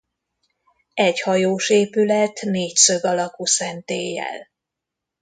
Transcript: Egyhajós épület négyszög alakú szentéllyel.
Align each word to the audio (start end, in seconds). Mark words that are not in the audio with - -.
Egyhajós 0.93 1.69
épület 1.69 2.41
négyszög 2.41 3.05
alakú 3.05 3.45
szentéllyel. 3.45 4.47